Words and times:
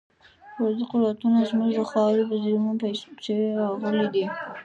پردي 0.55 0.83
قوتونه 0.91 1.39
زموږ 1.49 1.69
د 1.77 1.81
خاورې 1.91 2.23
په 2.29 2.35
زیرمو 2.43 2.71
پسې 2.81 3.35
راغلي 3.61 4.07
دي. 4.13 4.25